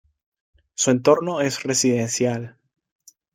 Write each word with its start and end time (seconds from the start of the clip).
Su 0.73 0.89
entorno 0.89 1.41
es 1.41 1.61
residencial. 1.61 2.57